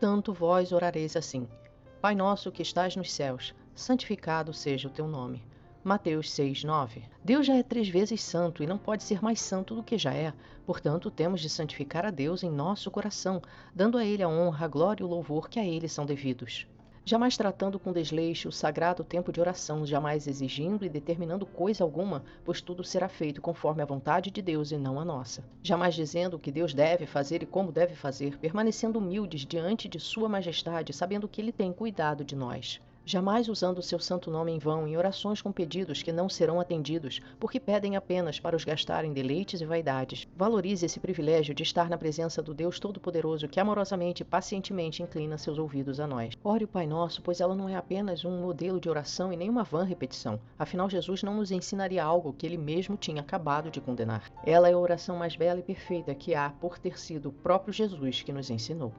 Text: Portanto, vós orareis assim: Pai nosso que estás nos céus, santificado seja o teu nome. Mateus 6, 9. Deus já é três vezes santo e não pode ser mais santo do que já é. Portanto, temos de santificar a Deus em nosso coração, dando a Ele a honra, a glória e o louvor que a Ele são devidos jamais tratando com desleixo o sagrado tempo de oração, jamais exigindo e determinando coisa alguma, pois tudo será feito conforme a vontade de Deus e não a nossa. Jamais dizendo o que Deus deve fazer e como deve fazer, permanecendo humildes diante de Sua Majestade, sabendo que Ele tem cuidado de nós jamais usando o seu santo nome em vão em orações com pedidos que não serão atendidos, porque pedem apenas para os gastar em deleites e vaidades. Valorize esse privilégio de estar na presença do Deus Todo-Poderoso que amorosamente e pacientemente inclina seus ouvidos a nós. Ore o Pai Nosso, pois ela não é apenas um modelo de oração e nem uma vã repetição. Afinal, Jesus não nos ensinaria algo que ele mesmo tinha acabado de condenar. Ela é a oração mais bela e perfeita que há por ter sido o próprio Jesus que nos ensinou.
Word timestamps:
Portanto, 0.00 0.32
vós 0.32 0.72
orareis 0.72 1.14
assim: 1.14 1.46
Pai 2.00 2.14
nosso 2.14 2.50
que 2.50 2.62
estás 2.62 2.96
nos 2.96 3.12
céus, 3.12 3.54
santificado 3.74 4.50
seja 4.50 4.88
o 4.88 4.90
teu 4.90 5.06
nome. 5.06 5.44
Mateus 5.84 6.30
6, 6.32 6.64
9. 6.64 7.02
Deus 7.22 7.44
já 7.46 7.54
é 7.56 7.62
três 7.62 7.86
vezes 7.86 8.22
santo 8.22 8.62
e 8.62 8.66
não 8.66 8.78
pode 8.78 9.02
ser 9.02 9.22
mais 9.22 9.42
santo 9.42 9.74
do 9.74 9.82
que 9.82 9.98
já 9.98 10.14
é. 10.14 10.32
Portanto, 10.64 11.10
temos 11.10 11.42
de 11.42 11.50
santificar 11.50 12.06
a 12.06 12.10
Deus 12.10 12.42
em 12.42 12.50
nosso 12.50 12.90
coração, 12.90 13.42
dando 13.74 13.98
a 13.98 14.04
Ele 14.06 14.22
a 14.22 14.28
honra, 14.30 14.64
a 14.64 14.68
glória 14.68 15.02
e 15.02 15.04
o 15.04 15.10
louvor 15.10 15.50
que 15.50 15.60
a 15.60 15.66
Ele 15.66 15.86
são 15.86 16.06
devidos 16.06 16.66
jamais 17.10 17.36
tratando 17.36 17.76
com 17.76 17.92
desleixo 17.92 18.50
o 18.50 18.52
sagrado 18.52 19.02
tempo 19.02 19.32
de 19.32 19.40
oração, 19.40 19.84
jamais 19.84 20.28
exigindo 20.28 20.84
e 20.84 20.88
determinando 20.88 21.44
coisa 21.44 21.82
alguma, 21.82 22.22
pois 22.44 22.60
tudo 22.60 22.84
será 22.84 23.08
feito 23.08 23.42
conforme 23.42 23.82
a 23.82 23.84
vontade 23.84 24.30
de 24.30 24.40
Deus 24.40 24.70
e 24.70 24.76
não 24.76 25.00
a 25.00 25.04
nossa. 25.04 25.42
Jamais 25.60 25.96
dizendo 25.96 26.34
o 26.34 26.38
que 26.38 26.52
Deus 26.52 26.72
deve 26.72 27.06
fazer 27.06 27.42
e 27.42 27.46
como 27.46 27.72
deve 27.72 27.96
fazer, 27.96 28.38
permanecendo 28.38 29.00
humildes 29.00 29.44
diante 29.44 29.88
de 29.88 29.98
Sua 29.98 30.28
Majestade, 30.28 30.92
sabendo 30.92 31.26
que 31.26 31.40
Ele 31.40 31.50
tem 31.50 31.72
cuidado 31.72 32.24
de 32.24 32.36
nós 32.36 32.80
jamais 33.10 33.48
usando 33.48 33.78
o 33.78 33.82
seu 33.82 33.98
santo 33.98 34.30
nome 34.30 34.52
em 34.52 34.58
vão 34.58 34.86
em 34.86 34.96
orações 34.96 35.42
com 35.42 35.50
pedidos 35.50 36.02
que 36.02 36.12
não 36.12 36.28
serão 36.28 36.60
atendidos, 36.60 37.20
porque 37.40 37.58
pedem 37.58 37.96
apenas 37.96 38.38
para 38.38 38.54
os 38.54 38.64
gastar 38.64 39.04
em 39.04 39.12
deleites 39.12 39.60
e 39.60 39.66
vaidades. 39.66 40.28
Valorize 40.36 40.86
esse 40.86 41.00
privilégio 41.00 41.52
de 41.52 41.64
estar 41.64 41.90
na 41.90 41.98
presença 41.98 42.40
do 42.40 42.54
Deus 42.54 42.78
Todo-Poderoso 42.78 43.48
que 43.48 43.58
amorosamente 43.58 44.22
e 44.22 44.24
pacientemente 44.24 45.02
inclina 45.02 45.36
seus 45.36 45.58
ouvidos 45.58 45.98
a 45.98 46.06
nós. 46.06 46.34
Ore 46.44 46.64
o 46.64 46.68
Pai 46.68 46.86
Nosso, 46.86 47.20
pois 47.20 47.40
ela 47.40 47.56
não 47.56 47.68
é 47.68 47.74
apenas 47.74 48.24
um 48.24 48.40
modelo 48.40 48.80
de 48.80 48.88
oração 48.88 49.32
e 49.32 49.36
nem 49.36 49.50
uma 49.50 49.64
vã 49.64 49.82
repetição. 49.82 50.38
Afinal, 50.56 50.88
Jesus 50.88 51.22
não 51.24 51.34
nos 51.34 51.50
ensinaria 51.50 52.04
algo 52.04 52.32
que 52.32 52.46
ele 52.46 52.56
mesmo 52.56 52.96
tinha 52.96 53.22
acabado 53.22 53.70
de 53.70 53.80
condenar. 53.80 54.30
Ela 54.46 54.68
é 54.68 54.72
a 54.72 54.78
oração 54.78 55.16
mais 55.16 55.34
bela 55.34 55.58
e 55.58 55.64
perfeita 55.64 56.14
que 56.14 56.34
há 56.34 56.50
por 56.60 56.78
ter 56.78 56.98
sido 56.98 57.30
o 57.30 57.32
próprio 57.32 57.72
Jesus 57.72 58.22
que 58.22 58.32
nos 58.32 58.50
ensinou. 58.50 58.92